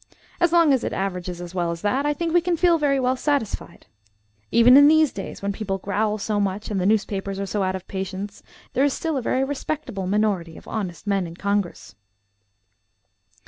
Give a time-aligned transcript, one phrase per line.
[0.39, 2.99] As long as it averages as well as that, I think we can feel very
[2.99, 3.85] well satisfied.
[4.49, 7.75] Even in these days, when people growl so much and the newspapers are so out
[7.75, 8.41] of patience,
[8.73, 11.93] there is still a very respectable minority of honest men in Congress."